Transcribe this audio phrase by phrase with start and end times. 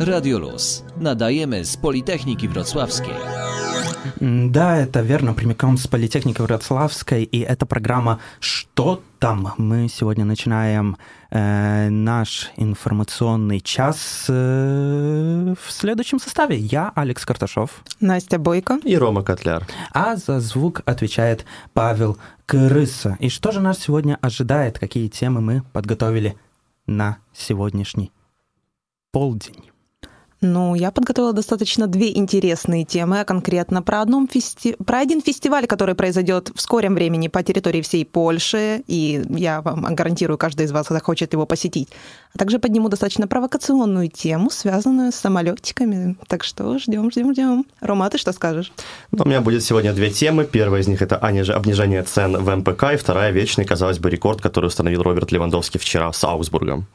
[0.00, 0.84] Radio Luz.
[0.96, 3.14] Nadajemy z Politechniki Wrocławskiej.
[4.20, 9.52] Да, это верно, прямиком с Политехники Вроцлавской, и это программа «Что там?».
[9.58, 10.96] Мы сегодня начинаем
[11.30, 16.56] э, наш информационный час э, в следующем составе.
[16.56, 17.82] Я Алекс Карташов.
[18.00, 18.78] Настя Бойко.
[18.84, 19.66] И Рома Котляр.
[19.92, 22.16] А за звук отвечает Павел
[22.46, 23.16] Крыса.
[23.20, 24.78] И что же нас сегодня ожидает?
[24.78, 26.36] Какие темы мы подготовили
[26.86, 28.12] на сегодняшний
[29.10, 29.70] полдень?
[30.46, 34.76] Ну, я подготовила достаточно две интересные темы, а конкретно про, одном фести...
[34.84, 39.82] про один фестиваль, который произойдет в скором времени по территории всей Польши, и я вам
[39.94, 41.88] гарантирую, каждый из вас захочет его посетить.
[42.32, 46.16] А также подниму достаточно провокационную тему, связанную с самолетиками.
[46.28, 47.66] Так что ждем, ждем, ждем.
[47.80, 48.72] Рома, ты что скажешь?
[49.10, 50.44] Ну, у меня будет сегодня две темы.
[50.44, 54.66] Первая из них это обнижение цен в МПК, и вторая вечный, казалось бы, рекорд, который
[54.66, 56.86] установил Роберт Левандовский вчера с Аугсбургом.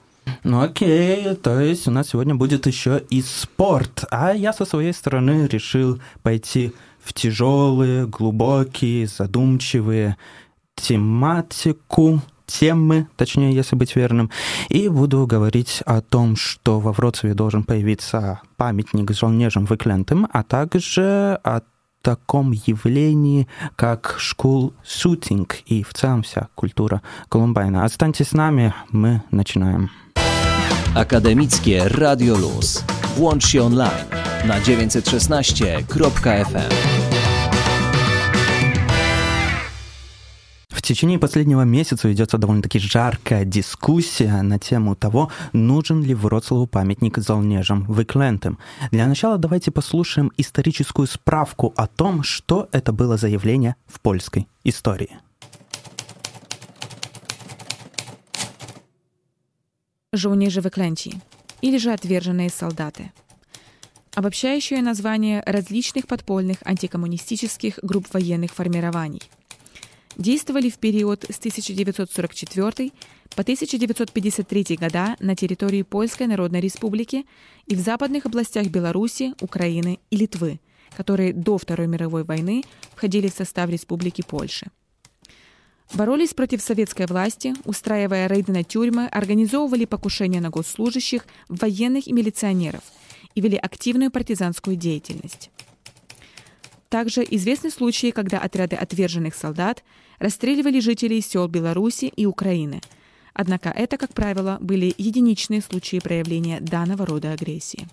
[0.44, 4.06] Ну окей, то есть у нас сегодня будет еще и спорт.
[4.12, 6.74] А я со своей стороны решил пойти
[7.04, 10.18] в тяжелые, глубокие, задумчивые
[10.76, 14.30] тематику, темы, точнее, если быть верным,
[14.70, 21.40] и буду говорить о том, что во Вроцлаве должен появиться памятник жолнежам выклентым, а также
[21.44, 21.62] о
[22.02, 27.86] таком явлении, как школ шутинг и в целом вся культура Колумбайна.
[27.86, 29.92] Останьтесь с нами, мы начинаем.
[30.96, 32.84] Akademickie Radio Luz.
[33.18, 34.06] Włącz się online
[34.48, 36.72] na 916.fm.
[40.70, 47.20] В течение последнего месяца ведется довольно-таки жаркая дискуссия на тему того, нужен ли Вроцлаву памятник
[47.20, 48.58] Золнежам Выклентым.
[48.92, 54.50] Для начала давайте послушаем историческую справку о том, что это было за явление в польской
[54.66, 55.20] истории.
[60.14, 61.20] Żołnierze wyklęci
[61.62, 63.12] или же отверженные солдаты.
[64.14, 69.22] Обобщающее название различных подпольных антикоммунистических групп военных формирований.
[70.18, 72.92] Действовали в период с 1944
[73.38, 77.26] по 1953 года на территории Польской Народной Республики
[77.68, 80.60] и в западных областях Беларуси, Украины и Литвы,
[80.98, 84.72] которые до Второй мировой войны входили в состав Республики Польши.
[85.94, 92.82] Боролись против советской власти, устраивая рейды на тюрьмы, организовывали покушения на госслужащих, военных и милиционеров
[93.36, 95.50] и вели активную партизанскую деятельность.
[96.88, 99.84] Также известны случаи, когда отряды отверженных солдат
[100.20, 102.82] расстреливали жителей сел Беларуси и Украины.
[103.34, 107.88] Однако это, как правило, были единичные случаи проявления данного рода агрессии.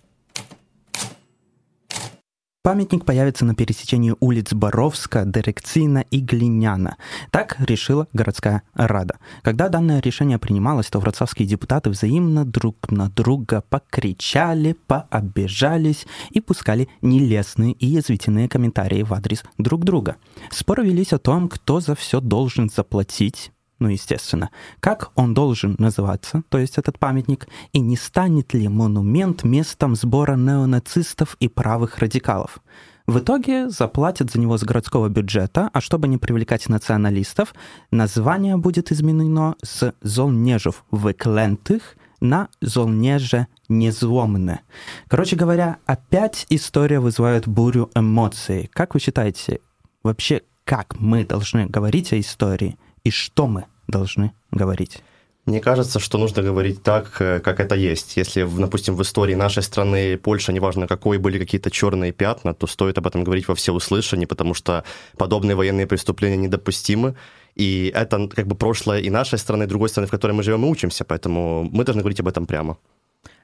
[2.63, 6.97] Памятник появится на пересечении улиц Боровска, Дерекцина и Глиняна.
[7.31, 9.19] Так решила городская рада.
[9.43, 16.89] Когда данное решение принималось, то врацовские депутаты взаимно друг на друга покричали, пообижались и пускали
[17.01, 20.17] нелестные и язвительные комментарии в адрес друг друга.
[20.51, 24.51] Споры велись о том, кто за все должен заплатить, ну, естественно,
[24.81, 30.37] как он должен называться, то есть этот памятник, и не станет ли монумент местом сбора
[30.37, 32.59] неонацистов и правых радикалов.
[33.07, 37.55] В итоге заплатят за него с городского бюджета, а чтобы не привлекать националистов,
[37.91, 44.61] название будет изменено с «Золнежев выклентых» на «Золнеже незломны».
[45.07, 48.69] Короче говоря, опять история вызывает бурю эмоций.
[48.75, 49.61] Как вы считаете,
[50.03, 52.77] вообще как мы должны говорить о истории–
[53.09, 55.03] и что мы должны говорить?
[55.47, 58.19] Мне кажется, что нужно говорить так, э, как это есть.
[58.19, 62.99] Если, допустим, в истории нашей страны, Польши, неважно какой, были какие-то черные пятна, то стоит
[62.99, 64.85] об этом говорить во всеуслышание, потому что
[65.17, 67.15] подобные военные преступления недопустимы.
[67.57, 70.67] И это как бы прошлое и нашей страны, и другой страны, в которой мы живем
[70.67, 71.05] и учимся.
[71.05, 72.77] Поэтому мы должны говорить об этом прямо.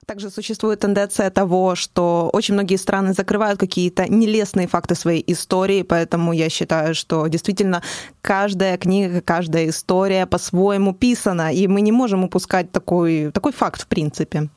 [0.07, 6.33] Также существует тенденция того, что очень многие страны закрывают какие-то нелестные факты своей истории, поэтому
[6.33, 7.83] я считаю, что действительно
[8.21, 13.87] каждая книга, каждая история по-своему писана, и мы не можем упускать такой, такой факт в
[13.87, 14.51] принципе.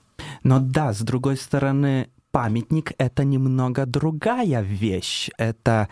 [0.44, 5.30] Но да, с другой стороны, памятник— это немного другая вещь.
[5.38, 5.88] Это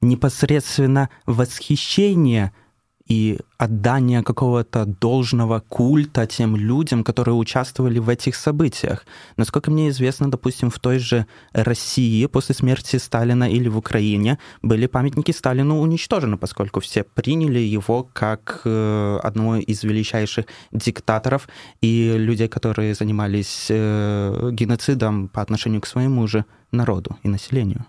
[0.00, 2.52] непосредственно восхищение—
[3.08, 9.06] и отдание какого-то должного культа тем людям, которые участвовали в этих событиях.
[9.36, 14.86] Насколько мне известно, допустим, в той же России после смерти Сталина или в Украине были
[14.86, 21.48] памятники Сталину уничтожены, поскольку все приняли его как э, одного из величайших диктаторов
[21.80, 27.86] и людей, которые занимались э, геноцидом по отношению к своему же народу и населению.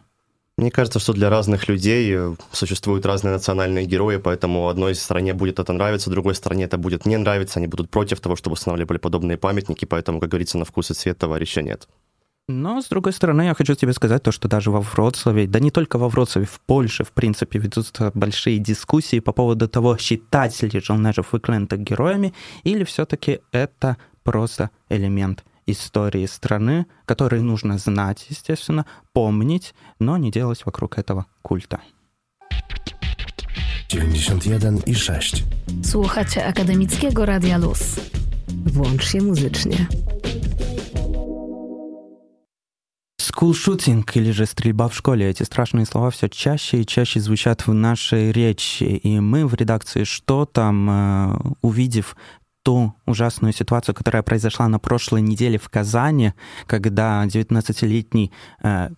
[0.58, 5.60] Мне кажется, что для разных людей э, существуют разные национальные герои, поэтому одной стране будет
[5.60, 9.38] это нравиться, другой стране это будет не нравиться, они будут против того, чтобы устанавливали подобные
[9.38, 11.88] памятники, поэтому, как говорится, на вкус и цвет товарища нет.
[12.48, 15.70] Но, с другой стороны, я хочу тебе сказать то, что даже во Вроцлаве, да не
[15.70, 20.80] только во Вроцлаве, в Польше, в принципе, ведутся большие дискуссии по поводу того, считать ли
[20.80, 22.34] желнежев выкленток героями,
[22.64, 30.66] или все-таки это просто элемент истории страны, который нужно знать, естественно, помнить, но не делать
[30.66, 31.82] вокруг этого культа.
[33.90, 35.44] 91 i 6.
[35.84, 38.00] Słuchacie Akademickiego Radia Luz.
[38.66, 39.88] Włącz się muzycznie.
[43.22, 47.74] Скулшутинг или же стрельба в школе, эти страшные слова все чаще и чаще звучат в
[47.74, 48.84] нашей речи.
[48.84, 52.16] И мы в редакции «Что там», э, увидев
[52.68, 56.34] ту ужасную ситуацию, которая произошла на прошлой неделе в Казани,
[56.66, 58.90] когда 19-летний э,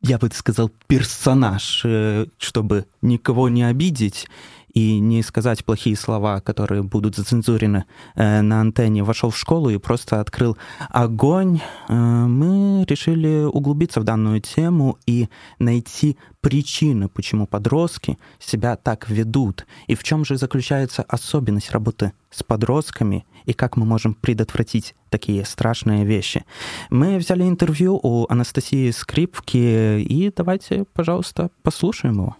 [0.00, 4.28] я бы сказал, персонаж, э, чтобы никого не обидеть,
[4.74, 7.84] и не сказать плохие слова, которые будут зацензурены
[8.14, 10.56] э, на антенне, вошел в школу и просто открыл
[10.90, 15.28] огонь, э, мы решили углубиться в данную тему и
[15.58, 22.42] найти причины, почему подростки себя так ведут, и в чем же заключается особенность работы с
[22.42, 26.44] подростками, и как мы можем предотвратить такие страшные вещи.
[26.90, 32.36] Мы взяли интервью у Анастасии Скрипки, и давайте, пожалуйста, послушаем его.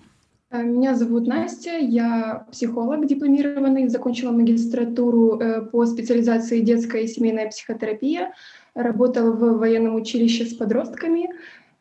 [0.53, 7.49] Э, меня зовут Настя, я психолог дипломированный, закончила магистратуру э, по специализации детская и семейная
[7.49, 8.33] психотерапия,
[8.75, 11.29] работала в военном училище с подростками,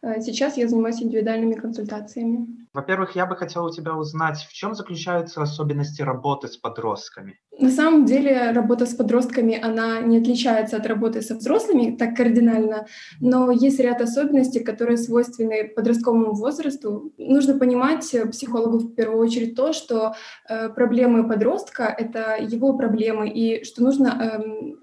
[0.02, 2.61] Э, сейчас я занимаюсь индивидуальными консультациями.
[2.74, 7.38] Во-первых, я бы хотела у тебя узнать, в чем заключаются особенности работы с подростками?
[7.60, 12.88] На самом деле работа с подростками, она не отличается от работы со взрослыми так кардинально,
[13.20, 17.14] но есть ряд особенностей, которые свойственны подростковому возрасту.
[17.18, 20.16] Нужно понимать э, психологу в первую очередь то, что
[20.48, 24.76] э, проблемы подростка— это его проблемы, и что нужно э,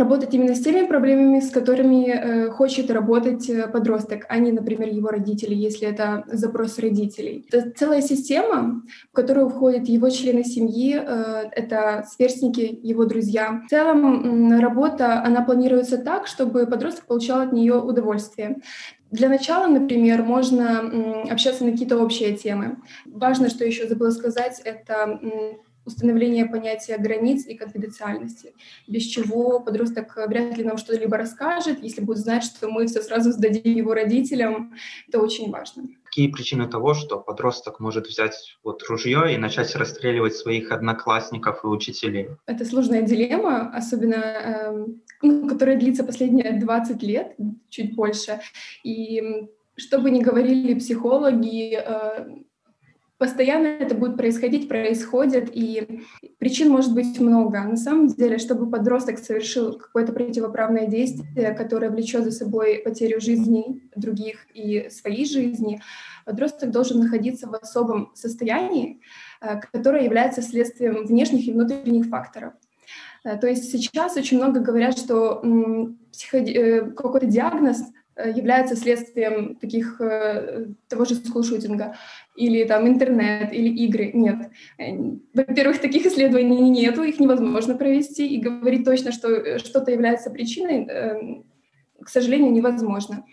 [0.00, 4.88] работать именно с теми проблемами, с которыми э, хочет работать э, подросток, а не, например,
[4.88, 7.46] его родители, если это запрос родителей.
[7.52, 8.82] Это целая система,
[9.12, 13.62] в которую входят его члены семьи, э, это сверстники, его друзья.
[13.66, 18.56] В целом работа, она планируется так, чтобы подросток получал от нее удовольствие.
[19.10, 22.76] Для начала, например, можно общаться на какие-то общие темы.
[23.06, 25.20] Важно, что еще забыла сказать, это
[25.84, 28.54] установление понятия границ и конфиденциальности,
[28.86, 33.32] без чего подросток вряд ли нам что-либо расскажет, если будет знать, что мы все сразу
[33.32, 34.74] сдадим его родителям.
[35.08, 35.84] Это очень важно.
[36.04, 41.68] Какие причины того, что подросток может взять вот ружье и начать расстреливать своих одноклассников и
[41.68, 42.30] учителей?
[42.46, 44.86] Это сложная дилемма, особенно э,
[45.22, 47.36] ну, которая длится последние 20 лет,
[47.68, 48.40] чуть больше.
[48.82, 49.22] И
[49.76, 52.26] что бы ни говорили психологи, э,
[53.20, 56.00] Постоянно это будет происходить, происходит, и
[56.38, 57.62] причин может быть много.
[57.62, 63.82] На самом деле, чтобы подросток совершил какое-то противоправное действие, которое влечет за собой потерю жизни
[63.94, 65.82] других и своей жизни,
[66.24, 69.02] подросток должен находиться в особом состоянии,
[69.42, 72.54] э, которое является следствием внешних и внутренних факторов.
[73.22, 75.42] Э, то есть сейчас очень много говорят, что.
[76.32, 77.82] Э, какой-то диагноз
[78.20, 81.96] Э, является следствием таких э, того же скулшутинга
[82.36, 84.10] или там интернет или игры.
[84.12, 84.50] Нет.
[84.78, 84.92] Э,
[85.34, 91.44] во-первых, таких исследований нету, их невозможно провести, и говорить точно, что что-то является причиной,
[92.02, 93.24] к сожалению, невозможно.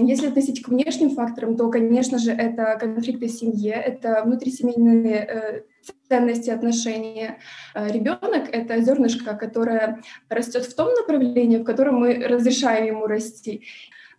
[0.00, 5.64] Если относить к внешним факторам, то, конечно же, это конфликты в семье, это внутрисемейные
[6.08, 7.38] ценности отношения.
[7.74, 13.66] Ребенок— это зернышко, которое растет в том направлении, в котором мы разрешаем ему расти.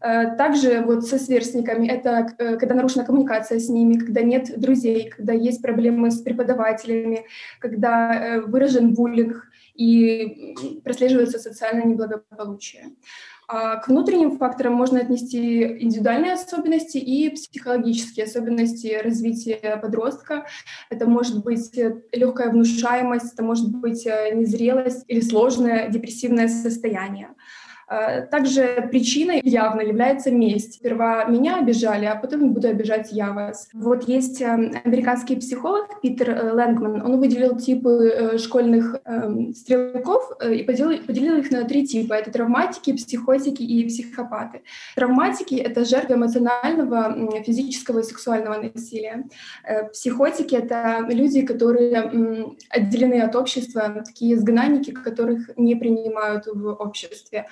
[0.02, 5.10] Э, также вот со сверстниками это э, когда нарушена коммуникация с ними, когда нет друзей,
[5.10, 7.26] когда есть проблемы с преподавателями,
[7.60, 12.92] когда э, выражен буллинг и прослеживается социальное неблагополучие.
[13.52, 20.46] А к внутренним факторам можно отнести индивидуальные особенности и психологические особенности развития подростка.
[20.92, 21.76] Это может быть
[22.12, 27.30] легкая внушаемость, это может быть незрелость или сложное депрессивное состояние.
[27.90, 30.76] Э, также причиной явно является месть.
[30.76, 33.68] Сперва меня обижали, а потом буду обижать я вас.
[33.74, 37.02] Вот есть эм, американский психолог Питер э, Лэнгман.
[37.02, 42.14] Он выделил типы э, школьных эм, стрелков и поделил, их на три типа.
[42.14, 44.62] Это травматики, психотики и психопаты.
[44.96, 49.26] Травматики— это жертвы эмоционального, физического и сексуального насилия.
[49.92, 57.46] Психотики— это люди, которые отделены от общества, такие изгнанники, которых не принимают в обществе.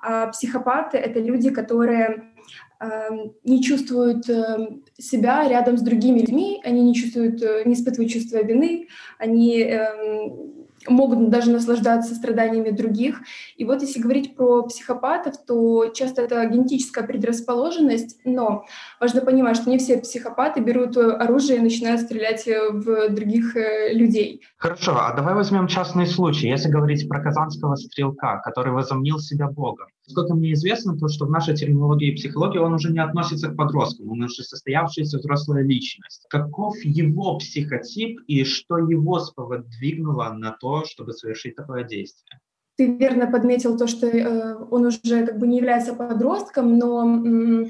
[0.00, 2.32] А психопаты— это люди, которые
[2.80, 8.12] эм, не чувствуют эм, себя рядом с другими людьми, они не чувствуют, э, не испытывают
[8.12, 13.22] чувство вины, они эм, могут даже наслаждаться страданиями других.
[13.56, 18.64] И вот если говорить про психопатов, то часто это генетическая предрасположенность, но
[19.00, 23.56] важно понимать, что не все психопаты берут оружие и начинают стрелять в других
[23.92, 24.42] людей.
[24.56, 26.48] Хорошо, а давай возьмем частный случай.
[26.48, 29.88] Если говорить про казанского стрелка, который возомнил себя богом.
[30.06, 33.56] Сколько мне известно, то, что в нашей терминологии и психологии он уже не относится к
[33.56, 36.26] подросткам, он уже состоявшаяся взрослая личность.
[36.28, 42.40] Каков его психотип и что его сподвигнуло на то, чтобы совершить такое действие?
[42.76, 47.68] Ты верно подметил то, что э, он уже как бы не является подростком, но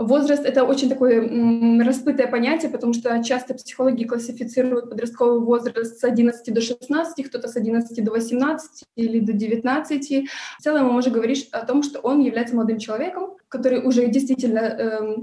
[0.00, 1.20] Возраст— это очень такое
[1.84, 7.56] распытое понятие, потому что часто психологи классифицируют подростковый возраст с 11 до 16, кто-то с
[7.56, 10.28] 11 до 18 или до 19.
[10.58, 14.58] В целом мы можем говорить о том, что он является молодым человеком, который уже действительно
[14.60, 15.16] э,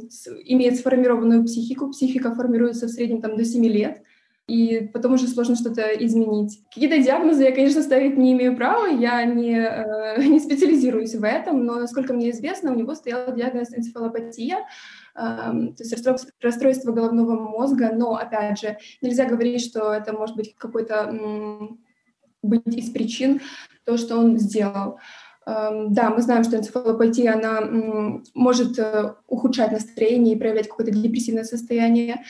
[0.46, 1.90] имеет сформированную психику.
[1.90, 4.04] Психика формируется в среднем там, до 7 лет
[4.48, 6.62] и потом уже сложно что-то изменить.
[6.74, 11.66] Какие-то диагнозы я, конечно, ставить не имею права, я не, э, не специализируюсь в этом,
[11.66, 14.62] но, насколько мне известно, у него стоял диагноз энцефалопатия, э,
[15.16, 16.08] то есть
[16.42, 21.14] расстройство, головного мозга, но, опять же, нельзя говорить, что это может быть какой-то
[22.42, 23.42] быть из причин
[23.84, 25.00] то, что он сделал.
[25.46, 31.46] Эм, да, мы знаем, что энцефалопатия, она может э, ухудшать настроение и проявлять какое-то депрессивное
[31.46, 32.24] состояние.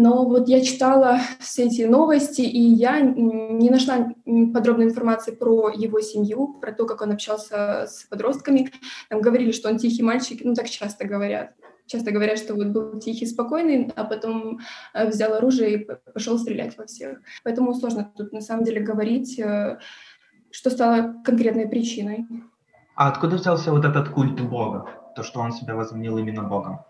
[0.00, 4.12] Но вот я читала все эти новости, и я не нашла
[4.54, 8.70] подробной информации про его семью, про то, как он общался с подростками.
[9.08, 11.54] Там говорили, что он тихий мальчик, ну так часто говорят.
[11.86, 14.60] Часто говорят, что вот был тихий, спокойный, а потом
[14.94, 17.18] э, взял оружие и пошел стрелять во всех.
[17.42, 19.80] Поэтому сложно тут на самом деле говорить, э,
[20.52, 22.24] что стало конкретной причиной.
[22.94, 24.86] А откуда взялся вот этот культ Бога?
[25.16, 26.84] То, что он себя возомнил именно Богом?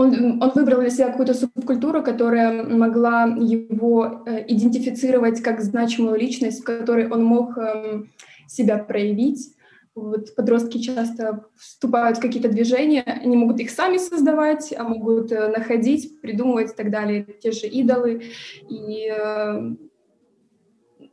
[0.00, 6.62] Он, он выбрал для себя какую-то субкультуру, которая могла его э, идентифицировать как значимую личность,
[6.62, 8.04] в которой он мог э,
[8.46, 9.54] себя проявить.
[9.94, 15.48] Вот подростки часто вступают в какие-то движения, они могут их сами создавать, а могут э,
[15.48, 18.22] находить, придумывать и так далее, те же идолы.
[18.70, 19.74] И э,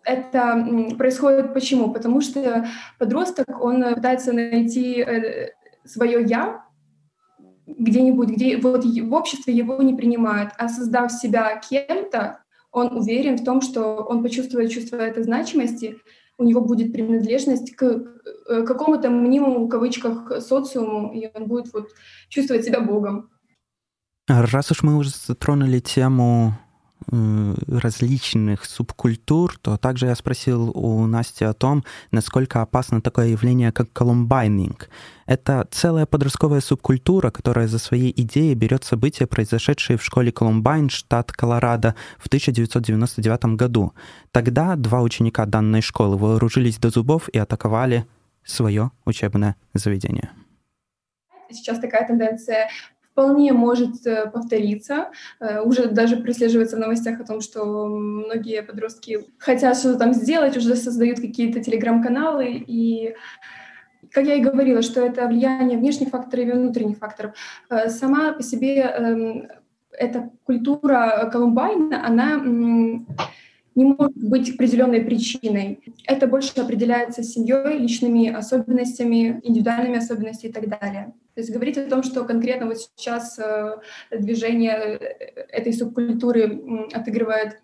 [0.05, 0.65] это
[0.97, 1.91] происходит почему?
[1.91, 2.65] Потому что
[2.99, 5.05] подросток, он пытается найти
[5.83, 6.66] свое «я»,
[7.67, 12.39] где-нибудь, где вот в обществе его не принимают, а создав себя кем-то,
[12.71, 15.97] он уверен в том, что он почувствует чувство этой значимости,
[16.37, 21.89] у него будет принадлежность к э, какому-то мнимому, в кавычках, социуму, и он будет вот
[22.29, 23.29] чувствовать себя Богом.
[24.27, 26.53] Раз уж мы уже затронули тему
[27.09, 33.91] различных субкультур, то также я спросил у Насти о том, насколько опасно такое явление, как
[33.93, 34.89] колумбайнинг.
[35.25, 41.31] Это целая подростковая субкультура, которая за своей идеей берет события, произошедшие в школе Колумбайн, штат
[41.31, 43.93] Колорадо, в 1999 году.
[44.31, 48.05] Тогда два ученика данной школы вооружились до зубов и атаковали
[48.43, 50.31] свое учебное заведение.
[51.49, 52.69] Сейчас такая тенденция
[53.17, 55.09] вполне может э, повториться.
[55.39, 60.55] Э, уже даже прослеживается в новостях о том, что многие подростки хотят что-то там сделать,
[60.55, 63.15] уже создают какие-то телеграм-каналы и
[64.11, 67.33] как я и говорила, что это влияние внешних факторов и внутренних факторов.
[67.71, 69.47] Э, сама по себе эм,
[69.91, 72.39] эта культура Колумбайна, она
[73.77, 75.79] не может быть определенной причиной.
[76.07, 81.13] Это больше определяется семьей, личными особенностями, индивидуальными особенностями и так далее.
[81.35, 83.77] То есть говорить о том, что конкретно вот сейчас э,
[84.11, 87.61] движение э, этой субкультуры отыгрывает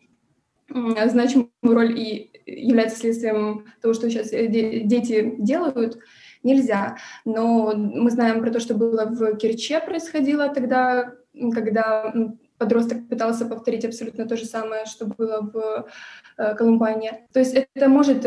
[0.70, 5.98] значимую роль и является следствием того, что сейчас э, дети делают,
[6.44, 6.98] нельзя.
[7.26, 11.16] Но мы знаем про то, что было в Керче происходило тогда,
[11.54, 12.14] когда
[12.64, 17.28] подросток пытался повторить абсолютно то же самое, что было в Колумбане.
[17.34, 18.26] То есть это может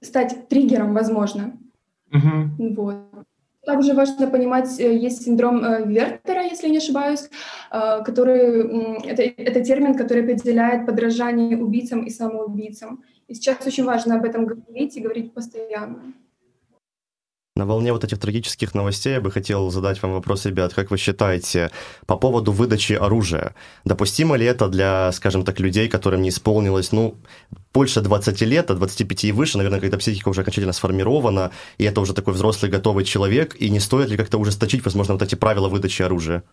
[0.00, 1.52] стать триггером, возможно.
[2.12, 2.74] Uh-huh.
[2.74, 2.96] Вот.
[3.64, 7.30] Также важно понимать, э, есть синдром э, Вертера, если не ошибаюсь,
[7.70, 13.04] э, который, это, это термин, который определяет подражание убийцам и самоубийцам.
[13.28, 16.02] И сейчас очень важно об этом говорить и говорить постоянно.
[17.54, 20.96] На волне вот этих трагических новостей я бы хотел задать вам вопрос, ребят, как вы
[20.96, 21.70] считаете,
[22.06, 23.54] по поводу выдачи оружия,
[23.84, 27.14] допустимо ли это для, скажем так, людей, которым не исполнилось, ну,
[27.74, 32.00] больше 20 лет, от 25 и выше, наверное, когда психика уже окончательно сформирована, и это
[32.00, 35.68] уже такой взрослый, готовый человек, и не стоит ли как-то ужесточить, возможно, вот эти правила
[35.68, 36.44] выдачи оружия?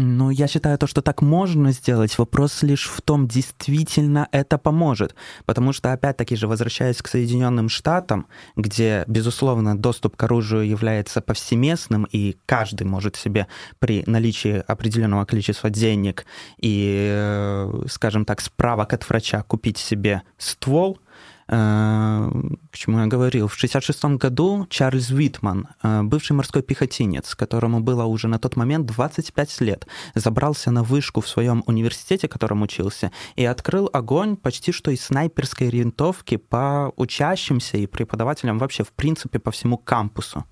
[0.00, 2.18] Ну, я считаю то, что так можно сделать.
[2.18, 5.16] Вопрос лишь в том, действительно это поможет.
[5.44, 12.06] Потому что, опять-таки же, возвращаясь к Соединенным Штатам, где, безусловно, доступ к оружию является повсеместным,
[12.12, 13.48] и каждый может себе
[13.80, 16.26] при наличии определенного количества денег
[16.58, 20.98] и, э, скажем так, справок от врача купить себе ствол–
[21.48, 28.04] к чему я говорил, в 1966 году Чарльз Витман, э, бывший морской пехотинец, которому было
[28.04, 33.12] уже на тот момент 25 лет, забрался на вышку в своем университете, в котором учился,
[33.34, 39.38] и открыл огонь почти что из снайперской винтовки по учащимся и преподавателям вообще, в принципе,
[39.38, 40.44] по всему кампусу.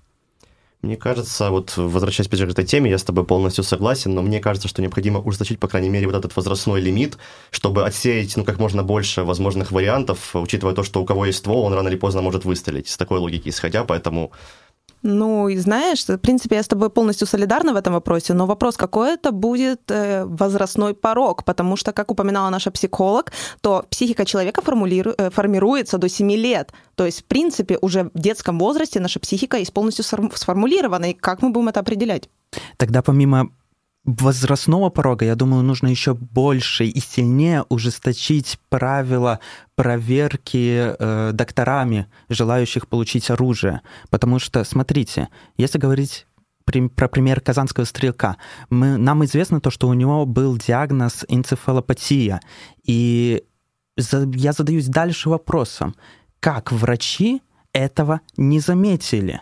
[0.83, 4.21] Мне кажется, вот возвращаясь опять же к этой теме, я с тобой полностью согласен, но
[4.21, 7.17] мне кажется, что необходимо ужесточить, по крайней мере, вот этот возрастной лимит,
[7.49, 11.63] чтобы отсеять, ну, как можно больше возможных вариантов, учитывая то, что у кого есть ствол,
[11.63, 12.89] он рано или поздно может выстрелить.
[12.89, 14.31] С такой логики исходя, поэтому
[15.03, 18.77] ну, и знаешь, в принципе, я с тобой полностью солидарна в этом вопросе, но вопрос,
[18.77, 24.61] какой это будет э, возрастной порог, потому что, как упоминала наша психолог, то психика человека
[24.65, 26.73] э, формируется до 7 лет.
[26.95, 31.41] То есть, в принципе, уже в детском возрасте наша психика есть полностью сформулирована, и как
[31.41, 32.29] мы будем это определять?
[32.77, 33.49] Тогда помимо
[34.07, 39.39] возрастного порога, я думаю, нужно еще больше и сильнее ужесточить правила
[39.75, 43.81] проверки э, докторами, желающих получить оружие.
[44.09, 46.25] Потому что, смотрите, если говорить
[46.95, 48.35] про пример казанского стрелка.
[48.69, 52.41] Мы, нам известно то, что у него был диагноз энцефалопатия.
[52.83, 53.45] И
[53.95, 55.95] за, я задаюсь дальше вопросом,
[56.41, 59.41] как врачи этого не заметили?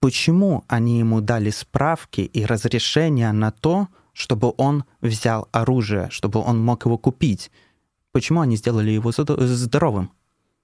[0.00, 3.88] Почему они ему дали справки и разрешение на то,
[4.18, 7.52] чтобы он взял оружие, чтобы он мог его купить.
[8.10, 10.10] Почему они сделали его здоровым?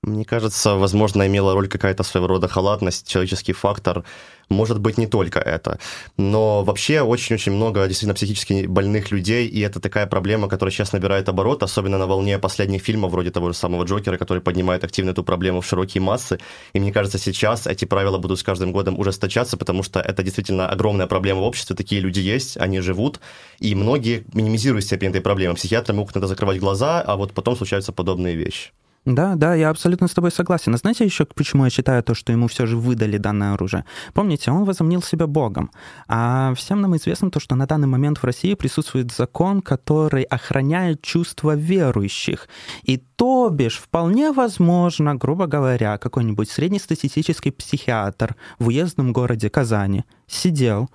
[0.05, 4.05] Мне кажется, возможно, имела роль какая-то своего рода халатность, человеческий фактор.
[4.51, 5.79] Может быть, не только это.
[6.19, 11.31] Но вообще очень-очень много действительно психически больных людей, и это такая проблема, которая сейчас набирает
[11.31, 15.25] оборот, особенно на волне последних фильмов, вроде того же самого Джокера, который поднимает активно эту
[15.25, 16.39] проблему в широкие массы.
[16.75, 20.69] И мне кажется, сейчас эти правила будут с каждым годом ужесточаться, потому что это действительно
[20.69, 23.21] огромная проблема в обществе, такие люди есть, они живут,
[23.59, 25.55] и многие минимизируют степень этой проблемы.
[25.55, 28.73] Психиатры могут на это закрывать глаза, а вот потом случаются подобные вещи.
[29.05, 30.73] Да, да, я абсолютно с тобой согласен.
[30.73, 33.85] Но знаете еще, почему я считаю то, что ему все же выдали данное оружие?
[34.15, 35.71] Помните, он возомнил себя богом.
[36.09, 41.03] А всем нам известно то, что на данный момент в России присутствует закон, который охраняет
[41.03, 42.49] чувства верующих.
[42.83, 50.89] И то бишь, вполне возможно, грубо говоря, какой-нибудь среднестатистический психиатр в уездном городе Казани сидел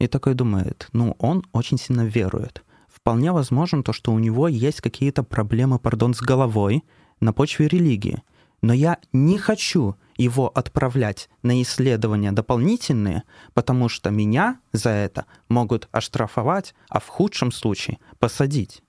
[0.00, 2.64] и такой думает, ну, он очень сильно верует.
[2.88, 6.84] Вполне возможно то, что у него есть какие-то проблемы, пардон, с головой,
[7.20, 8.22] на почве религии.
[8.62, 15.88] Но я не хочу его отправлять на исследования дополнительные, потому что меня за это могут
[15.92, 18.82] оштрафовать, а в худшем случае посадить.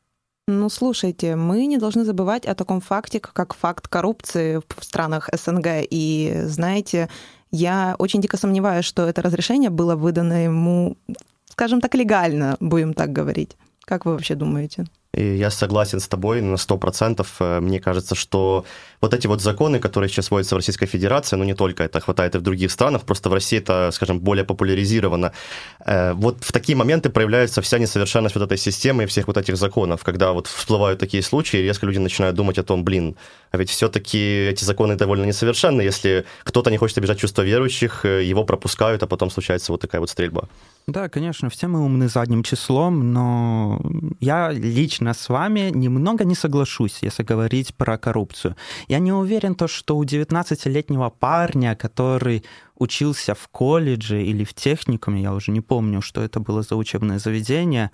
[0.48, 5.88] Ну, слушайте, мы не должны забывать о таком факте, как факт коррупции в странах СНГ.
[5.90, 7.10] И, знаете,
[7.50, 10.98] я очень дико сомневаюсь, что это разрешение было выдано ему,
[11.50, 13.58] скажем так, легально, будем так говорить.
[13.86, 14.86] Как вы вообще думаете?
[15.16, 17.26] И я согласен с тобой на 100%.
[17.40, 18.66] Э, мне кажется, что
[19.02, 22.36] вот эти вот законы, которые сейчас вводятся в Российской Федерации, ну не только это, хватает
[22.36, 25.32] и в других странах, просто в России это, скажем, более популяризировано.
[25.86, 29.56] Э, вот в такие моменты проявляется вся несовершенность вот этой системы и всех вот этих
[29.56, 33.16] законов, когда вот всплывают такие случаи, и резко люди начинают думать о том, блин,
[33.52, 38.24] а ведь все-таки эти законы довольно несовершенны, если кто-то не хочет обижать чувства верующих, э,
[38.24, 40.50] его пропускают, а потом случается вот такая вот стрельба.
[40.88, 43.82] Да, конечно, все мы умны задним числом, но
[44.20, 48.56] я лично с вами немного не соглашусь, если говорить про коррупцию.
[48.88, 52.44] Я не уверен, то, что у 19-летнего парня, который
[52.76, 57.18] учился в колледже или в техникуме, я уже не помню, что это было за учебное
[57.18, 57.90] заведение,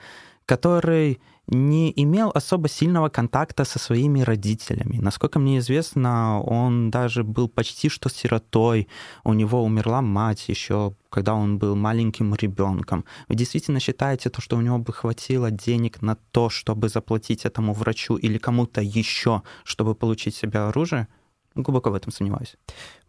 [0.46, 5.00] который не имел особо сильного контакта со своими родителями.
[5.02, 8.88] Насколько мне известно, он даже был почти что сиротой.
[9.24, 13.06] У него умерла мать еще, когда он был маленьким ребенком.
[13.28, 17.74] Вы действительно считаете, то, что у него бы хватило денег на то, чтобы заплатить этому
[17.74, 21.08] врачу или кому-то еще, чтобы получить себе оружие?
[21.56, 22.56] Глубоко в этом сомневаюсь.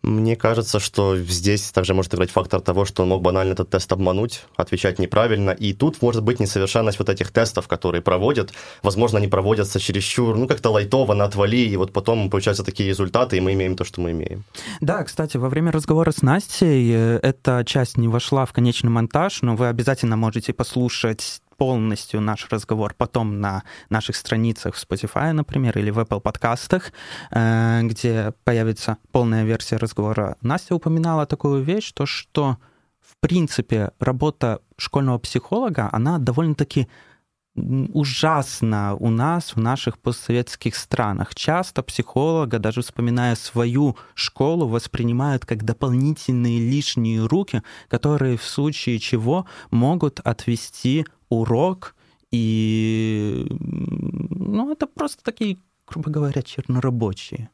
[0.02, 3.92] Мне кажется, что здесь также может играть фактор того, что он мог банально этот тест
[3.92, 5.50] обмануть, отвечать неправильно.
[5.50, 8.52] И тут может быть несовершенность вот этих тестов, которые проводят.
[8.82, 13.36] Возможно, они проводятся чересчур, ну, как-то лайтово, на отвали, и вот потом получаются такие результаты,
[13.36, 14.42] и мы имеем то, что мы имеем.
[14.80, 19.42] Да, кстати, во время разговора с Настей э, эта часть не вошла в конечный монтаж,
[19.42, 25.78] но вы обязательно можете послушать полностью наш разговор потом на наших страницах в Spotify, например,
[25.78, 26.92] или в Apple подкастах,
[27.30, 30.36] э, где появится полная версия разговора.
[30.42, 32.58] Настя упоминала такую вещь, то что,
[33.00, 36.88] в принципе, работа школьного психолога, она довольно-таки
[37.54, 41.34] ужасно у нас, в наших постсоветских странах.
[41.34, 49.46] Часто психолога, даже вспоминая свою школу, воспринимают как дополнительные лишние руки, которые в случае чего
[49.70, 51.94] могут отвести урок.
[52.30, 57.50] И ну, это просто такие, грубо говоря, чернорабочие.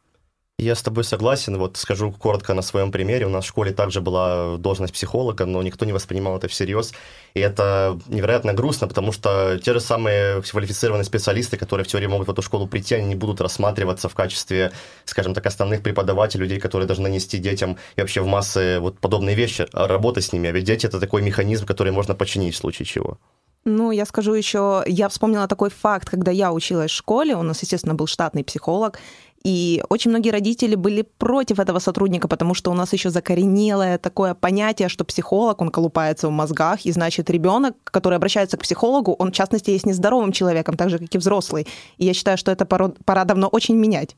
[0.61, 1.57] Я с тобой согласен.
[1.57, 3.27] Вот скажу коротко на своем примере.
[3.27, 6.93] У нас в школе также была должность психолога, но никто не воспринимал это всерьез.
[7.35, 12.27] И это невероятно грустно, потому что те же самые квалифицированные специалисты, которые в теории могут
[12.27, 14.73] в эту школу прийти, они не будут рассматриваться в качестве,
[15.05, 19.37] скажем так, основных преподавателей, людей, которые должны нести детям и вообще в массы вот подобные
[19.37, 20.49] вещи, а работать с ними.
[20.49, 23.19] А ведь дети— это такой механизм, который можно починить в случае чего.
[23.69, 27.61] Ну, я скажу еще, я вспомнила такой факт, когда я училась в школе, у нас,
[27.61, 28.99] естественно, был штатный психолог,
[29.45, 34.33] и очень многие родители были против этого сотрудника, потому что у нас еще закоренелое такое
[34.33, 39.33] понятие, что психолог, он колупается в мозгах, и значит ребенок, который обращается к психологу, он
[39.33, 41.67] в частности есть нездоровым человеком, так же, как и взрослый.
[41.99, 44.17] И я считаю, что это пора давно очень менять.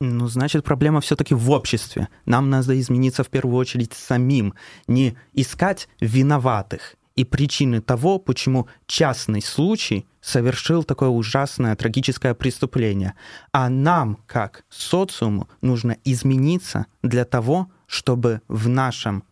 [0.00, 2.08] Ну, значит, проблема все-таки в обществе.
[2.26, 4.54] Нам надо измениться в первую очередь самим,
[4.88, 13.14] не искать виноватых и причины того, почему частный случай совершил такое ужасное трагическое преступление.
[13.52, 19.24] А нам, как социуму, нужно измениться для того, чтобы в нашем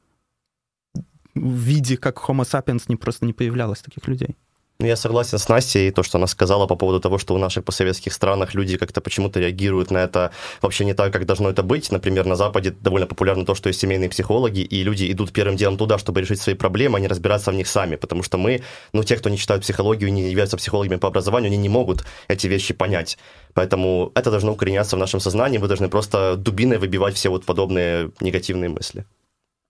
[1.35, 4.37] виде, как Homo sapiens, не просто не появлялось таких людей.
[4.81, 7.65] Ну, я согласен с Настей, то, что она сказала по поводу того, что в наших
[7.65, 10.31] постсоветских странах люди как-то почему-то реагируют на это
[10.63, 11.91] вообще не так, как должно это быть.
[11.91, 15.79] Например, на Западе довольно популярно то, что есть семейные психологи, и люди идут первым делом
[15.79, 18.63] туда, чтобы решить свои проблемы, а не разбираться в них сами, потому что мы,
[18.93, 22.47] ну, те, кто не читают психологию, не являются психологами по образованию, они не могут эти
[22.47, 23.19] вещи понять.
[23.55, 28.13] Поэтому это должно укореняться в нашем сознании, вы должны просто дубиной выбивать все вот подобные
[28.21, 29.05] негативные мысли.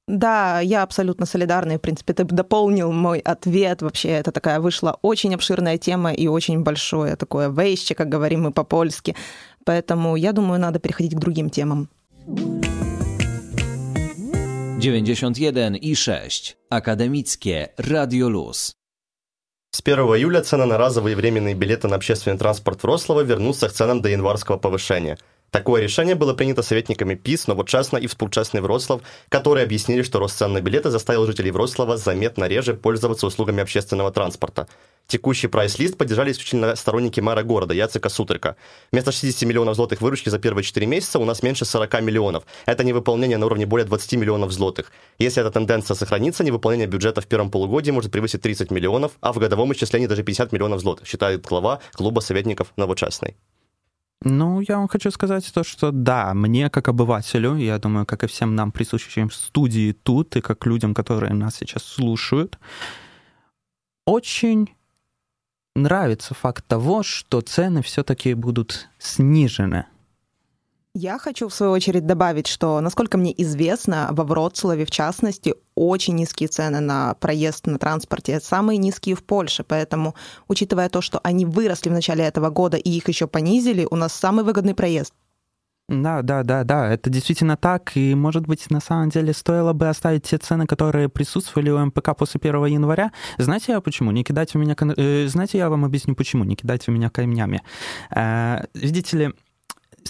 [0.08, 1.76] Да, я абсолютно солидарна.
[1.76, 3.82] В принципе, ты дополнил мой ответ.
[3.82, 8.50] Вообще, это такая вышла очень обширная тема и очень большое такое вейще, как говорим мы
[8.50, 9.14] по-польски.
[9.64, 11.90] Поэтому я думаю, надо переходить к другим темам.
[14.80, 16.56] 91 и 6.
[16.72, 18.72] Академickie Radio Luz.
[19.70, 24.00] С 1 июля цены на разовые временные билеты на общественный транспорт Вроцлава вернутся к ценам
[24.00, 25.18] до январского повышения–
[25.50, 30.52] Такое решение было принято советниками ПИС, Новочасно и Вспучастный Вроцлав, которые объяснили, что рост цен
[30.52, 34.68] на билеты заставил жителей Вроцлава заметно реже пользоваться услугами общественного транспорта.
[35.06, 38.56] Текущий прайс-лист поддержали исключительно сторонники мэра города Яцека Сутрика.
[38.92, 42.44] Вместо 60 миллионов злотых выручки за первые 4 месяца у нас меньше 40 миллионов.
[42.66, 44.92] Это невыполнение на уровне более 20 миллионов злотых.
[45.18, 49.38] Если эта тенденция сохранится, невыполнение бюджета в первом полугодии может превысить 30 миллионов, а в
[49.38, 53.34] годовом исчислении даже 50 миллионов злотых, считает глава клуба советников Новочастный.
[54.22, 58.26] Ну, я вам хочу сказать то, что да, мне как обывателю, я думаю, как и
[58.26, 62.58] всем нам присутствующим в студии тут, и как людям, которые нас сейчас слушают,
[64.06, 64.74] очень
[65.76, 69.86] нравится факт того, что цены все-таки будут снижены.
[70.94, 76.14] Я хочу, в свою очередь, добавить, что, насколько мне известно, во Вроцлаве, в частности, очень
[76.14, 79.64] низкие цены на проезд на транспорте, самые низкие в Польше.
[79.64, 80.14] Поэтому,
[80.48, 84.12] учитывая то, что они выросли в начале этого года и их еще понизили, у нас
[84.12, 85.12] самый выгодный проезд.
[85.88, 89.88] Да, да, да, да, это действительно так, и, может быть, на самом деле стоило бы
[89.88, 93.10] оставить те цены, которые присутствовали у МПК после 1 января.
[93.38, 94.10] Знаете я почему?
[94.10, 94.76] Не кидайте меня...
[94.78, 96.44] Э, знаете, я вам объясню, почему.
[96.44, 97.62] Не кидайте меня камнями.
[98.14, 99.34] Э, видите ли,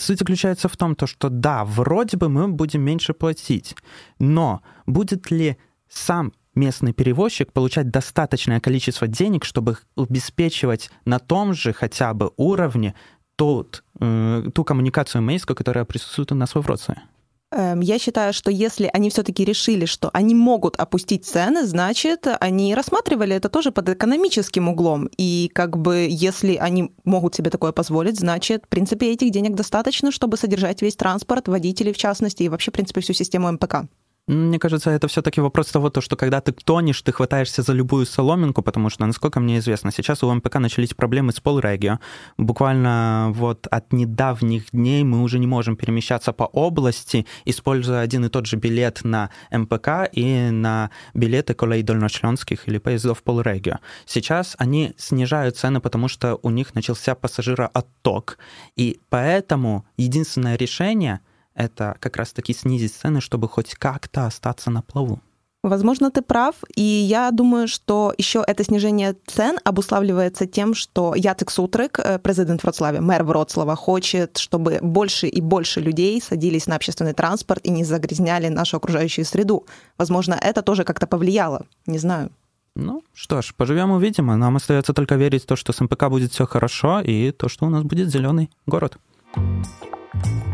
[0.02, 3.74] суть заключается в том, то, что да, вроде бы мы будем меньше платить,
[4.18, 5.56] но будет ли
[5.88, 12.94] сам местный перевозчик получать достаточное количество денег, чтобы обеспечивать на том же хотя бы уровне
[13.36, 17.02] тот, э, ту коммуникацию мейскую, которая присутствует у нас во Вроцлаве?
[17.50, 22.74] Эм, я считаю, что если они все-таки решили, что они могут опустить цены, значит, они
[22.74, 25.08] рассматривали это тоже под экономическим углом.
[25.16, 30.10] И как бы если они могут себе такое позволить, значит, в принципе, этих денег достаточно,
[30.10, 33.88] чтобы содержать весь транспорт, водителей в частности, и вообще, в принципе, всю систему МПК.
[34.28, 38.04] Мне кажется, это все-таки вопрос того, то, что когда ты тонешь, ты хватаешься за любую
[38.04, 41.98] соломинку, потому что, насколько мне известно, сейчас у МПК начались проблемы с полрегио.
[42.36, 48.28] Буквально вот от недавних дней мы уже не можем перемещаться по области, используя один и
[48.28, 53.78] тот же билет на МПК и на билеты колей дальночленских или поездов полрегио.
[54.04, 58.36] Сейчас они снижают цены, потому что у них начался пассажироотток.
[58.76, 61.20] И поэтому единственное решение—
[61.58, 65.20] это как раз-таки снизить цены, чтобы хоть как-то остаться на плаву.
[65.64, 71.50] Возможно, ты прав, и я думаю, что еще это снижение цен обуславливается тем, что Яцек
[71.50, 77.12] Сутрик, э, президент Вроцлава, мэр Вроцлава, хочет, чтобы больше и больше людей садились на общественный
[77.12, 79.66] транспорт и не загрязняли нашу окружающую среду.
[79.98, 82.30] Возможно, это тоже как-то повлияло, не знаю.
[82.76, 86.08] Ну, что ж, поживем увидим, а нам остается только верить в то, что с МПК
[86.08, 88.96] будет все хорошо, и то, что у нас будет зеленый город.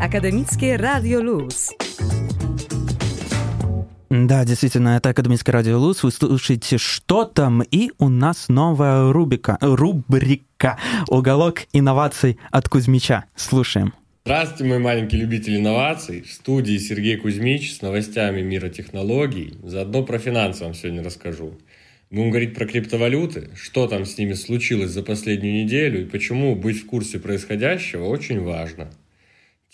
[0.01, 1.71] Академический радио Луз.
[4.09, 6.03] Да, действительно, это Академическое радио Луз.
[6.03, 13.25] Вы слушаете «Что там?» И у нас новая рубрика, рубрика «Уголок инноваций от Кузьмича».
[13.35, 13.93] Слушаем.
[14.25, 16.21] Здравствуйте, мои маленькие любители инноваций.
[16.21, 19.57] В студии Сергей Кузьмич с новостями мира технологий.
[19.63, 21.57] Заодно про финансы вам сегодня расскажу.
[22.09, 26.81] Будем говорить про криптовалюты, что там с ними случилось за последнюю неделю и почему быть
[26.81, 28.89] в курсе происходящего очень важно.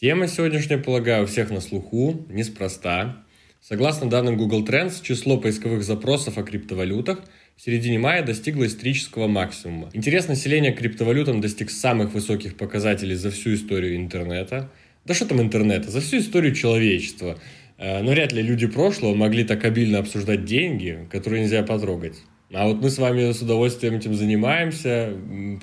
[0.03, 3.23] Тема сегодняшняя, полагаю, у всех на слуху, неспроста.
[3.61, 7.21] Согласно данным Google Trends, число поисковых запросов о криптовалютах
[7.55, 9.91] в середине мая достигло исторического максимума.
[9.93, 14.71] Интерес населения к криптовалютам достиг самых высоких показателей за всю историю интернета.
[15.05, 17.37] Да что там интернета, за всю историю человечества.
[17.77, 22.15] Э, но вряд ли люди прошлого могли так обильно обсуждать деньги, которые нельзя потрогать.
[22.51, 25.13] А вот мы с вами с удовольствием этим занимаемся,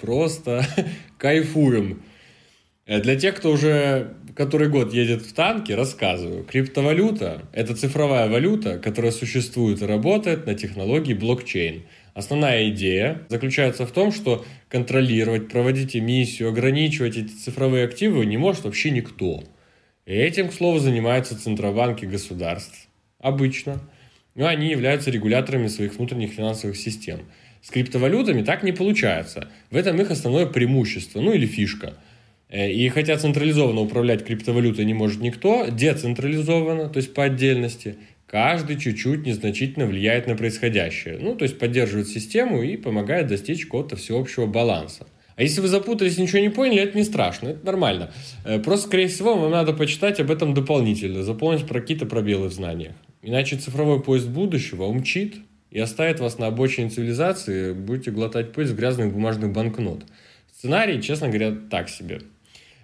[0.01, 0.65] просто
[1.19, 2.05] кайфуем.
[2.89, 6.45] Э, для тех, кто уже который год едет в танке, рассказываю.
[6.45, 11.83] Криптовалюта– это цифровая валюта, которая существует и работает на технологии блокчейн.
[12.15, 18.65] Основная идея заключается в том, что контролировать, проводить эмиссию, ограничивать эти цифровые активы не может
[18.65, 19.43] вообще никто.
[20.07, 22.89] И этим, к слову, занимаются центробанки государств.
[23.19, 23.81] Обычно.
[24.37, 27.23] Но они являются регуляторами своих внутренних финансовых систем.
[27.61, 29.49] С криптовалютами так не получается.
[29.73, 31.95] В этом их основное преимущество, ну или фишка–
[32.51, 39.27] и хотя централизованно управлять криптовалютой не может никто, децентрализованно, то есть по отдельности, каждый чуть-чуть
[39.27, 41.19] незначительно влияет на происходящее.
[41.21, 45.07] Ну, то есть поддерживает систему и помогает достичь какого-то всеобщего баланса.
[45.37, 48.11] А если вы запутались ничего не поняли, это не страшно, это нормально.
[48.45, 52.53] Э, просто, скорее всего, вам надо почитать об этом дополнительно, заполнить про какие-то пробелы в
[52.53, 52.95] знаниях.
[53.23, 55.37] Иначе цифровой поезд будущего умчит
[55.71, 60.05] и оставит вас на обочине цивилизации, будете глотать пыль с грязных бумажных банкнот.
[60.53, 62.23] Сценарий, честно говоря, так себе.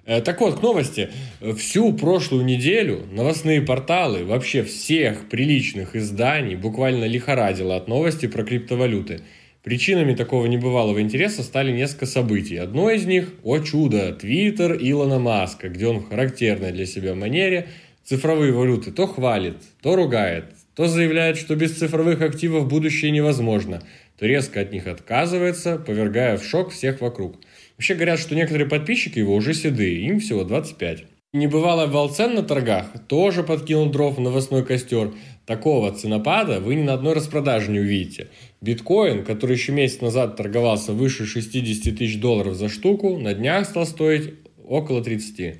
[0.06, 1.10] Э, так вот, к новости.
[1.56, 9.20] Всю прошлую неделю новостные порталы вообще всех приличных изданий буквально лихорадило от новости про криптовалюты.
[9.62, 12.56] Причинами такого небывалого интереса стали несколько событий.
[12.56, 17.68] Одно из них, о чудо, Твиттер Илона Маска, где он в характерной для себя манере
[18.04, 23.82] цифровые валюты то хвалит, то ругает, то заявляет, что без цифровых активов будущее невозможно,
[24.18, 27.36] то резко от них отказывается, повергая в шок всех вокруг–
[27.76, 31.04] Вообще говорят, что некоторые подписчики его уже седые, им всего 25.
[31.34, 35.12] Небывалый обвал цен на торгах тоже подкинул дров в новостной костер.
[35.46, 38.28] Такого ценопада вы ни на одной распродаже не увидите.
[38.60, 43.84] Биткоин, который еще месяц назад торговался выше 60 тысяч долларов за штуку, на днях стал
[43.84, 44.34] стоить
[44.64, 45.58] около 30.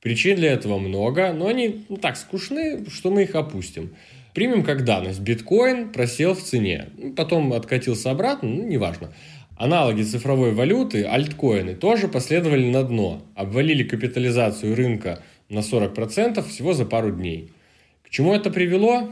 [0.00, 3.90] Причин для этого много, но они ну, так скучны, что мы их опустим.
[4.34, 5.18] Примем как данность.
[5.18, 6.90] Биткоин просел в цене.
[7.16, 9.12] Потом откатился обратно, ну, неважно.
[9.58, 16.84] Аналоги цифровой валюты, альткоины, тоже последовали на дно, обвалили капитализацию рынка на 40% всего за
[16.84, 17.50] пару дней.
[18.04, 19.08] К чему это привело?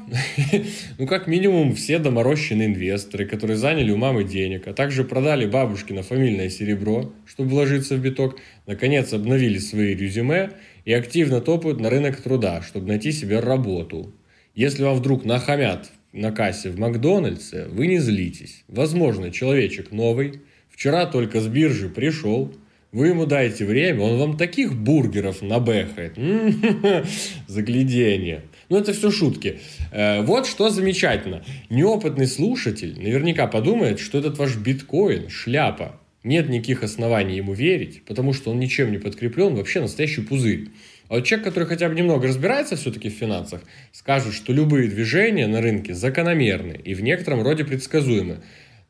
[0.98, 6.04] ну, как минимум, все доморощенные инвесторы, которые заняли у мамы денег, а также продали бабушкино
[6.04, 10.52] фамильное серебро, чтобы вложиться в биток, наконец обновили свои резюме
[10.84, 14.14] и активно топают на рынок труда, чтобы найти себе работу.
[14.54, 18.64] Если вам вдруг нахамят на кассе в Макдональдсе, вы не злитесь.
[18.68, 22.52] Возможно, человечек новый, вчера только с биржи пришел,
[22.92, 26.16] вы ему дайте время, он вам таких бургеров набехает.
[27.46, 28.44] Заглядение.
[28.70, 29.60] Ну, это все шутки.
[29.92, 31.44] Э, вот что замечательно.
[31.68, 36.00] Неопытный слушатель наверняка подумает, что этот ваш биткоин– шляпа.
[36.24, 40.70] Нет никаких оснований ему верить, потому что он ничем не подкреплен, вообще настоящий пузырь.
[41.08, 45.46] А вот человек, который хотя бы немного разбирается все-таки в финансах, скажет, что любые движения
[45.46, 48.38] на рынке закономерны и в некотором роде предсказуемы.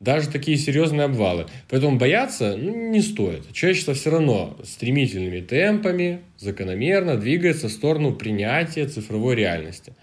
[0.00, 1.46] Даже такие серьезные обвалы.
[1.68, 3.50] Поэтому бояться ну, не стоит.
[3.52, 9.94] Человечество все равно стремительными темпами закономерно двигается в сторону принятия цифровой реальности.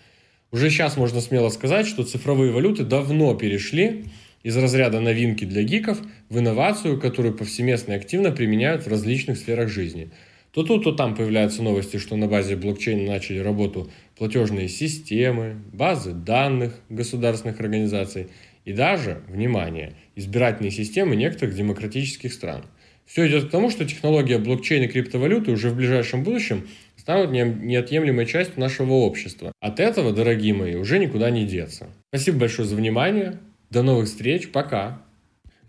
[0.51, 4.05] Уже сейчас можно смело сказать, что цифровые валюты давно перешли
[4.41, 5.99] из разряда новинки для гиков
[6.29, 10.11] в инновацию, которую повсеместно и активно применяют в различных сферах жизни–
[10.53, 16.13] то тут, то там появляются новости, что на базе блокчейна начали работу платежные системы, базы
[16.13, 18.27] данных государственных организаций
[18.63, 22.65] и даже, внимание, избирательные системы некоторых демократических стран.
[23.05, 28.25] Все идет к тому, что технология блокчейна и криптовалюты уже в ближайшем будущем станут неотъемлемой
[28.27, 29.51] частью нашего общества.
[29.59, 31.89] От этого, дорогие мои, уже никуда не деться.
[32.09, 33.39] Спасибо большое за внимание.
[33.71, 34.51] До новых встреч.
[34.51, 35.01] Пока.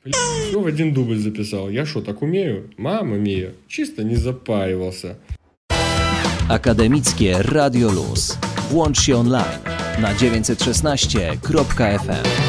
[0.05, 1.71] Все в один дубль записал.
[1.71, 2.71] Я что, так умею?
[2.77, 3.53] Мама мия.
[3.69, 5.17] Чисто не запаривался.
[6.49, 8.38] Akademickie Radio Luz.
[8.71, 9.59] Włącz się online
[10.01, 12.44] na 916.fm.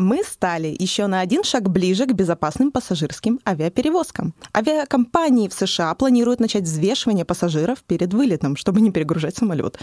[0.00, 4.34] мы стали еще на один шаг ближе к безопасным пассажирским авиаперевозкам.
[4.56, 9.78] Авиакомпании в США планируют начать взвешивание пассажиров перед вылетом, чтобы не перегружать самолет.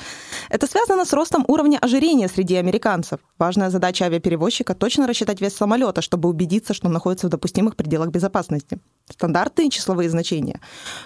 [0.50, 3.20] Это связано с ростом уровня ожирения среди американцев.
[3.38, 8.10] Важная задача авиаперевозчика– точно рассчитать вес самолета, чтобы убедиться, что он находится в допустимых пределах
[8.10, 8.80] безопасности.
[9.10, 10.60] Стандартные числовые значения,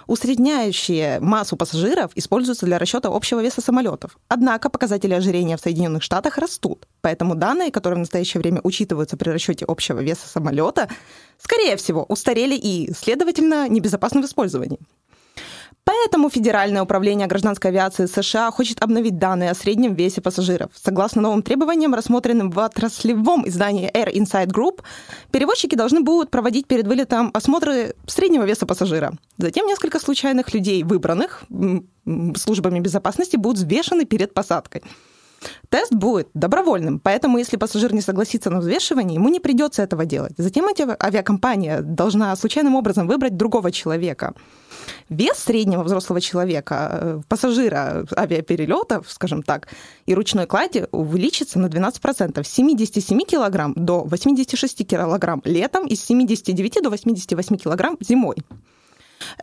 [0.07, 4.17] усредняющие массу пассажиров, используются для расчета общего веса самолетов.
[4.27, 9.29] Однако показатели ожирения в Соединенных Штатах растут, поэтому данные, которые в настоящее время учитываются при
[9.29, 10.89] расчете общего веса самолета,
[11.37, 14.79] скорее всего, устарели и, следовательно, небезопасны в использовании.
[15.83, 20.71] Поэтому Федеральное управление гражданской авиации США хочет обновить данные о среднем весе пассажиров.
[20.75, 24.81] Согласно новым требованиям, рассмотренным в отраслевом издании Air Insight Group,
[25.31, 29.13] перевозчики должны будут проводить перед вылетом осмотры среднего веса пассажира.
[29.37, 31.43] Затем несколько случайных людей, выбранных
[32.35, 34.83] службами безопасности, будут взвешены перед посадкой.
[35.69, 40.33] Тест будет добровольным, поэтому если пассажир не согласится на взвешивание, ему не придется этого делать.
[40.37, 44.33] Затем авиакомпания должна случайным образом выбрать другого человека.
[45.09, 49.67] Вес среднего взрослого человека, э, пассажира авиаперелетов, скажем так,
[50.05, 56.03] и ручной клади увеличится на 12%, с 77 килограмм до 86 килограмм летом и с
[56.03, 58.37] 79 до 88 килограмм зимой.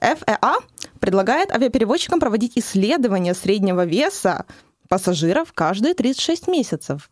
[0.01, 0.57] ФЭА
[1.01, 4.47] предлагает авиаперевозчикам проводить исследования среднего веса
[4.89, 7.11] пассажиров каждые 36 месяцев.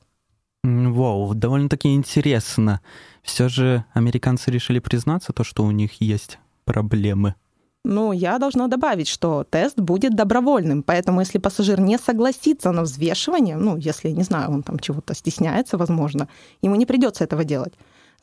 [0.62, 2.80] Вау, довольно-таки интересно.
[3.22, 7.34] Все же американцы решили признаться то, что у них есть проблемы.
[7.84, 13.56] Ну, я должна добавить, что тест будет добровольным, поэтому если пассажир не согласится на взвешивание,
[13.56, 16.26] ну, если, не знаю, он там чего-то стесняется, возможно,
[16.62, 17.74] ему не придется этого делать.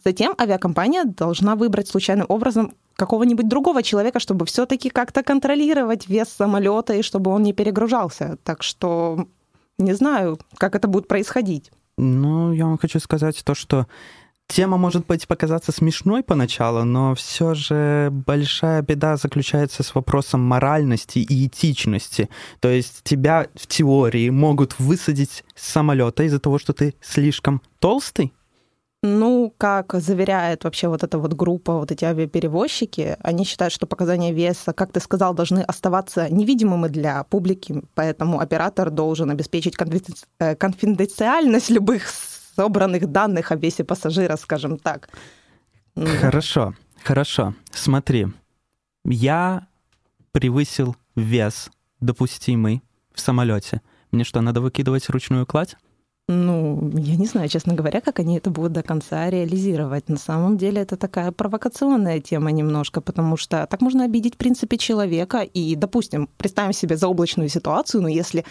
[0.03, 6.93] Затем авиакомпания должна выбрать случайным образом какого-нибудь другого человека, чтобы все-таки как-то контролировать вес самолета
[6.93, 8.37] и чтобы он не перегружался.
[8.43, 9.27] Так что
[9.77, 11.71] не знаю, как это будет происходить.
[11.97, 13.87] Ну, я вам хочу сказать то, что
[14.47, 21.19] Тема может быть показаться смешной поначалу, но все же большая беда заключается с вопросом моральности
[21.19, 22.29] и этичности.
[22.59, 28.33] То есть тебя в теории могут высадить с самолета из-за того, что ты слишком толстый?
[29.05, 34.31] Ну, как заверяет вообще вот эта вот группа, вот эти авиаперевозчики, они считают, что показания
[34.31, 39.75] веса, как ты сказал, должны оставаться невидимыми для публики, поэтому оператор должен обеспечить
[40.39, 42.03] э, конфиденциальность любых
[42.55, 45.09] собранных данных о весе пассажира, скажем так.
[45.95, 47.55] Хорошо, хорошо.
[47.71, 48.27] Смотри,
[49.03, 49.67] я
[50.31, 52.81] превысил вес допустимый
[53.13, 53.81] в самолете.
[54.11, 55.75] Мне что, надо выкидывать ручную кладь?
[56.29, 60.07] Ну, я не знаю, честно говоря, как они это будут до конца реализировать.
[60.07, 64.77] На самом деле это такая провокационная тема немножко, потому что так можно обидеть в принципе
[64.77, 65.41] человека.
[65.41, 68.45] И, допустим, представим себе заоблачную ситуацию, но если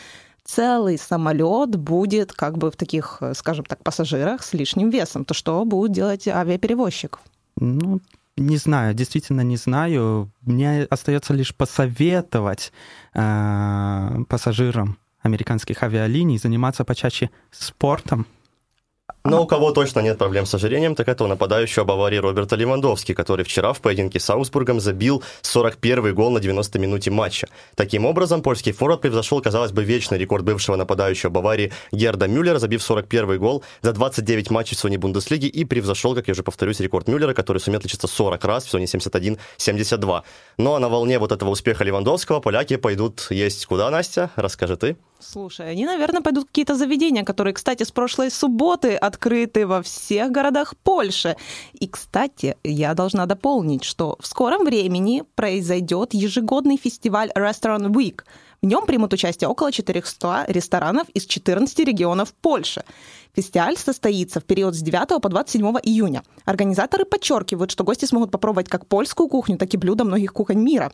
[0.45, 5.65] целый самолет будет как бы в таких, скажем так, пассажирах с лишним весом, то что
[5.65, 7.21] будет делать авиаперевозчик?
[7.57, 8.01] Ну,
[8.37, 10.31] не знаю, действительно не знаю.
[10.43, 12.71] Мне остается лишь посоветовать
[13.15, 18.27] э, пассажирам американских авиалиний заниматься почаще спортом,
[19.25, 23.15] но у кого точно нет проблем с ожирением, так это у нападающего Баварии Роберта Левандовски,
[23.15, 27.47] который вчера в поединке с Аусбургом забил 41 гол на 90 минуте матча.
[27.77, 32.83] Таким образом, польский форвард превзошел, казалось бы, вечный рекорд бывшего нападающего Баварии Герда Мюллера, забив
[32.83, 37.07] 41 гол за 29 матчей в Соне Бундеслиги и превзошел, как я уже повторюсь, рекорд
[37.07, 40.23] Мюллера, который сумел отличиться 40 раз в Соне 71-72.
[40.59, 44.31] Ну а на волне вот этого успеха Левандовского поляки пойдут есть куда, Настя?
[44.35, 44.97] Расскажи ты.
[45.23, 50.75] Слушай, они, наверное, пойдут какие-то заведения, которые, кстати, с прошлой субботы открыты во всех городах
[50.83, 51.37] Польши.
[51.73, 58.23] И, кстати, я должна дополнить, что в скором времени произойдет ежегодный фестиваль Restaurant Week.
[58.63, 62.85] В нем примут участие около 400 ресторанов из 14 регионов Польши.
[63.35, 66.23] Фестиваль состоится в период с 9 по 27 июня.
[66.45, 70.93] Организаторы подчеркивают, что гости смогут попробовать как польскую кухню, так и блюда многих кухонь мира.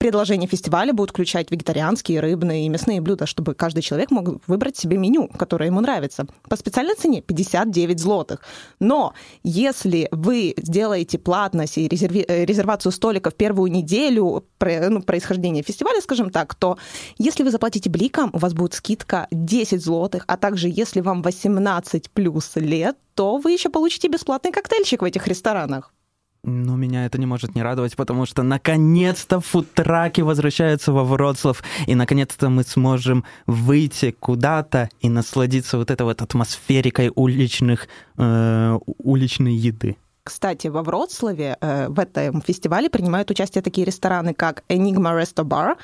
[0.00, 4.96] Предложения фестиваля будут включать вегетарианские, рыбные и мясные блюда, чтобы каждый человек мог выбрать себе
[4.96, 6.26] меню, которое ему нравится.
[6.48, 8.40] По специальной цене 59 злотых.
[8.78, 9.12] Но
[9.44, 16.00] если вы сделаете платность и резерви- э, резервацию столика в первую неделю ну, происхождения фестиваля,
[16.00, 16.78] скажем так, то
[17.18, 22.10] если вы заплатите бликом, у вас будет скидка 10 злотых, а также если вам 18
[22.10, 25.92] плюс лет, то вы еще получите бесплатный коктейльчик в этих ресторанах.
[26.42, 31.94] Ну, меня это не может не радовать, потому что наконец-то футраки возвращаются во Вроцлав, и
[31.94, 39.96] наконец-то мы сможем выйти куда-то и насладиться вот этой вот атмосферикой уличных, э, уличной еды.
[40.22, 45.76] Кстати, во Вроцлаве э, в этом фестивале принимают участие такие рестораны, как Enigma Resto Bar,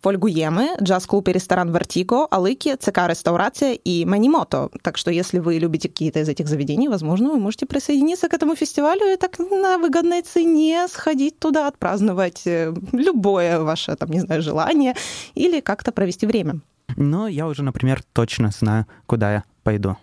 [0.00, 4.70] Фольгуемы, джаз-клуб и ресторан Вертиго, Алыки, ЦК Реставрация и Манимото.
[4.82, 8.56] Так что если вы любите какие-то из этих заведений, возможно, вы можете присоединиться к этому
[8.56, 14.42] фестивалю и так на выгодной цене сходить туда, отпраздновать э, любое ваше, там, не знаю,
[14.42, 14.94] желание
[15.34, 16.60] или как-то провести время.
[16.96, 19.96] Но я уже, например, точно знаю, куда я пойду.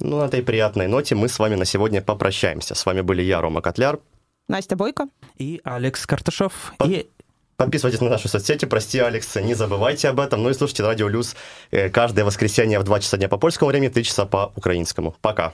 [0.00, 2.74] Ну, на этой приятной ноте мы с вами на сегодня попрощаемся.
[2.74, 4.00] С вами были я, Рома Котляр.
[4.48, 5.08] Настя Бойко.
[5.36, 6.72] И Алекс Карташов.
[6.78, 6.88] Под...
[6.88, 7.08] И
[7.56, 10.42] Подписывайтесь на наши соцсети, прости, Алекс, не забывайте об этом.
[10.42, 11.36] Ну и слушайте Радио Люс
[11.70, 15.14] э, каждое воскресенье в 2 часа дня по польскому времени, 3 часа по украинскому.
[15.20, 15.52] Пока.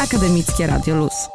[0.00, 1.28] Akademickie Radio Luz.